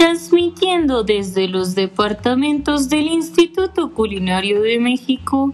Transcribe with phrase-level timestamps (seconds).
[0.00, 5.52] transmitiendo desde los departamentos del Instituto Culinario de México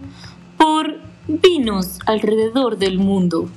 [0.57, 3.49] por Vinos alrededor del mundo,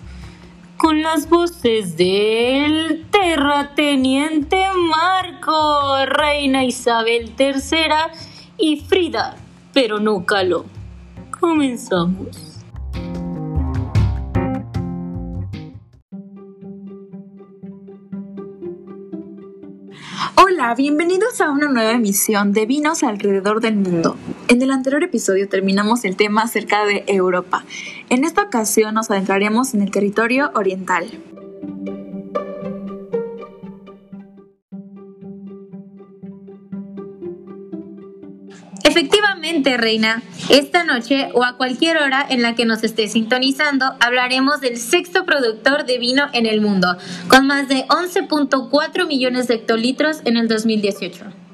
[0.77, 7.63] con las voces del terrateniente Marco, Reina Isabel III
[8.59, 9.37] y Frida,
[9.73, 10.65] pero no Calo.
[11.39, 12.60] Comenzamos.
[20.77, 24.17] Bienvenidos a una nueva emisión de Vinos alrededor del mundo.
[24.47, 27.65] En el anterior episodio terminamos el tema acerca de Europa.
[28.09, 31.11] En esta ocasión nos adentraremos en el territorio oriental.
[38.83, 44.61] Efectivamente, Reina, esta noche o a cualquier hora en la que nos esté sintonizando, hablaremos
[44.61, 46.97] del sexto productor de vino en el mundo,
[47.29, 51.50] con más de 11.4 millones de hectolitros en el 2018.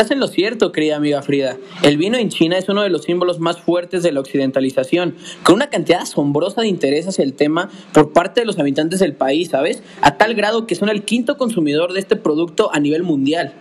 [0.00, 1.56] Estás lo cierto, querida amiga Frida.
[1.82, 5.56] El vino en China es uno de los símbolos más fuertes de la occidentalización, con
[5.56, 9.48] una cantidad asombrosa de interés hacia el tema por parte de los habitantes del país,
[9.48, 9.82] ¿sabes?
[10.00, 13.54] A tal grado que son el quinto consumidor de este producto a nivel mundial.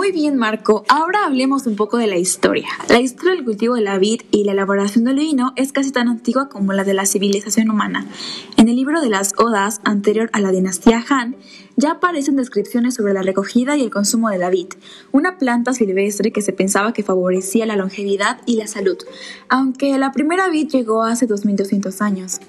[0.00, 0.82] Muy bien, Marco.
[0.88, 2.68] Ahora hablemos un poco de la historia.
[2.88, 6.08] La historia del cultivo de la vid y la elaboración del vino es casi tan
[6.08, 8.06] antigua como la de la civilización humana.
[8.56, 11.36] En el libro de las Odas, anterior a la dinastía Han,
[11.76, 14.68] ya aparecen descripciones sobre la recogida y el consumo de la vid,
[15.12, 18.96] una planta silvestre que se pensaba que favorecía la longevidad y la salud,
[19.50, 22.40] aunque la primera vid llegó hace 2200 años.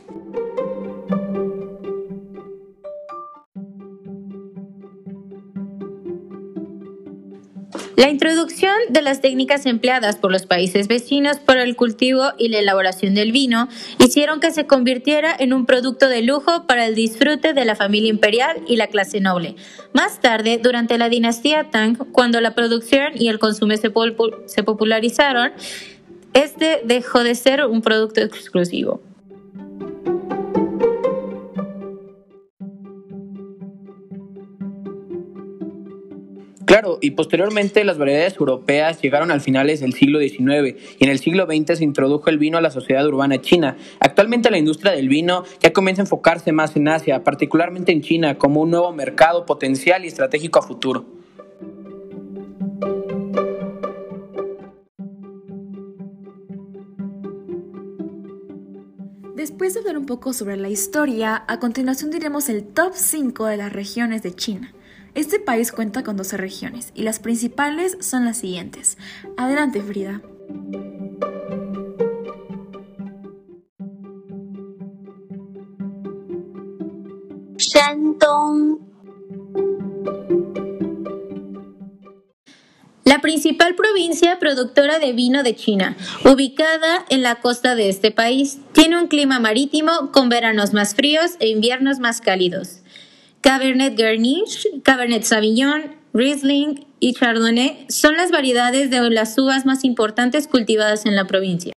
[8.01, 12.57] La introducción de las técnicas empleadas por los países vecinos para el cultivo y la
[12.57, 13.67] elaboración del vino
[13.99, 18.09] hicieron que se convirtiera en un producto de lujo para el disfrute de la familia
[18.09, 19.55] imperial y la clase noble.
[19.93, 25.51] Más tarde, durante la dinastía Tang, cuando la producción y el consumo se, popularizaron,
[26.33, 29.10] este dejó de ser un producto exclusivo.
[36.71, 41.19] Claro, y posteriormente las variedades europeas llegaron al finales del siglo XIX y en el
[41.19, 43.75] siglo XX se introdujo el vino a la sociedad urbana china.
[43.99, 48.37] Actualmente la industria del vino ya comienza a enfocarse más en Asia, particularmente en China,
[48.37, 51.03] como un nuevo mercado potencial y estratégico a futuro.
[59.35, 63.57] Después de hablar un poco sobre la historia, a continuación diremos el top 5 de
[63.57, 64.73] las regiones de China.
[65.13, 68.97] Este país cuenta con 12 regiones y las principales son las siguientes.
[69.35, 70.21] Adelante, Frida.
[77.57, 78.79] Shandong.
[83.03, 88.59] La principal provincia productora de vino de China, ubicada en la costa de este país,
[88.71, 92.80] tiene un clima marítimo con veranos más fríos e inviernos más cálidos.
[93.41, 100.47] Cabernet Grenache, Cabernet Sauvignon, Riesling y Chardonnay son las variedades de las uvas más importantes
[100.47, 101.73] cultivadas en la provincia.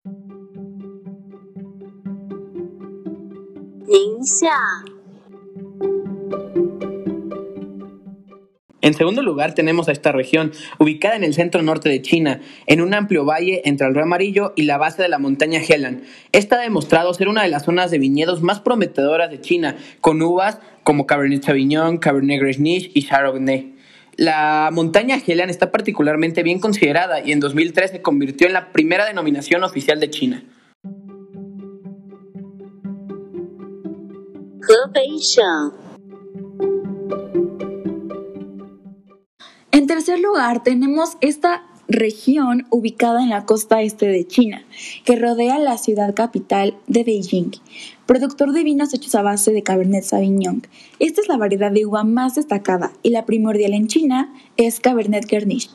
[8.84, 12.82] En segundo lugar tenemos a esta región, ubicada en el centro norte de China, en
[12.82, 16.02] un amplio valle entre el río Amarillo y la base de la montaña Helan.
[16.32, 20.20] Esta ha demostrado ser una de las zonas de viñedos más prometedoras de China, con
[20.20, 23.74] uvas como Cabernet Sauvignon, Cabernet Grenache y Chardonnay.
[24.18, 29.06] La montaña Helan está particularmente bien considerada y en 2003 se convirtió en la primera
[29.06, 30.44] denominación oficial de China.
[39.94, 44.64] Tercer lugar, tenemos esta región ubicada en la costa este de China,
[45.04, 47.52] que rodea la ciudad capital de Beijing,
[48.04, 50.66] productor de vinos hechos a base de Cabernet Sauvignon.
[50.98, 55.30] Esta es la variedad de uva más destacada y la primordial en China es Cabernet
[55.30, 55.70] Grenache,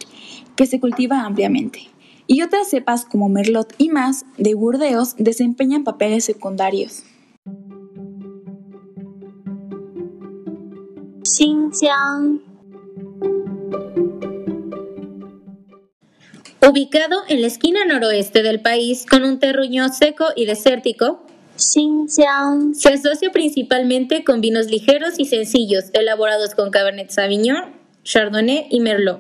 [0.57, 1.87] que se cultiva ampliamente.
[2.27, 7.03] Y otras cepas como Merlot y más de Burdeos desempeñan papeles secundarios.
[11.23, 12.48] Xinjiang
[16.61, 21.25] Ubicado en la esquina noroeste del país, con un terruño seco y desértico,
[21.55, 22.75] Xinjiang.
[22.75, 27.73] Se asocia principalmente con vinos ligeros y sencillos, elaborados con Cabernet Sauvignon,
[28.03, 29.19] Chardonnay y Merlot.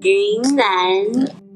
[0.00, 1.47] Yunnan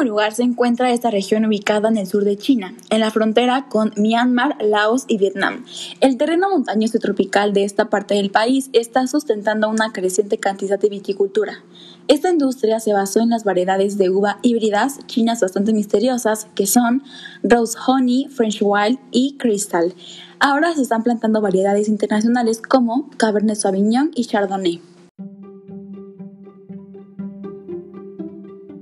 [0.00, 3.66] último lugar se encuentra esta región ubicada en el sur de China, en la frontera
[3.68, 5.64] con Myanmar, Laos y Vietnam.
[6.00, 10.88] El terreno montañoso tropical de esta parte del país está sustentando una creciente cantidad de
[10.88, 11.62] viticultura.
[12.08, 17.02] Esta industria se basó en las variedades de uva híbridas chinas bastante misteriosas que son
[17.42, 19.92] Rose Honey, French Wild y Crystal.
[20.38, 24.80] Ahora se están plantando variedades internacionales como Cabernet Sauvignon y Chardonnay.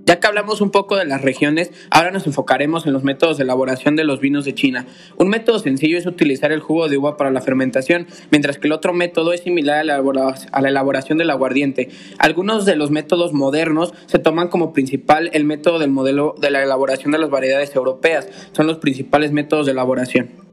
[0.08, 3.44] Ya que hablamos un poco de las regiones, ahora nos enfocaremos en los métodos de
[3.44, 4.86] elaboración de los vinos de China.
[5.18, 8.72] Un método sencillo es utilizar el jugo de uva para la fermentación, mientras que el
[8.72, 11.90] otro método es similar a la, elaboración del aguardiente.
[12.16, 16.62] Algunos de los métodos modernos se toman como principal el método del modelo de la
[16.62, 18.30] elaboración de las variedades europeas.
[18.52, 20.47] Son los principales métodos de elaboración.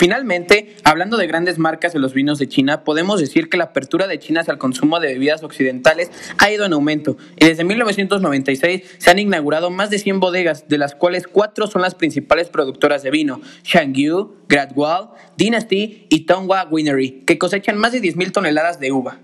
[0.00, 4.06] Finalmente, hablando de grandes marcas de los vinos de China, podemos decir que la apertura
[4.06, 7.18] de China el consumo de bebidas occidentales ha ido en aumento.
[7.36, 11.82] Y desde 1996 se han inaugurado más de 100 bodegas, de las cuales cuatro son
[11.82, 18.00] las principales productoras de vino: Shangyu, Gradwall, Dynasty y Tonghua Winery, que cosechan más de
[18.00, 19.18] 10.000 toneladas de uva.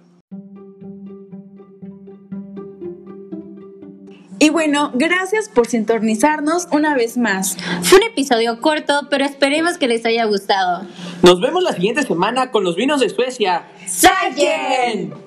[4.47, 7.57] Y bueno, gracias por sintonizarnos una vez más.
[7.83, 10.87] Fue un episodio corto, pero esperemos que les haya gustado.
[11.25, 13.67] Nos vemos la siguiente semana con los vinos de Suecia.
[13.89, 15.26] ¡Sagen!